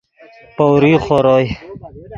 [0.55, 1.45] پؤریغ خور اوئے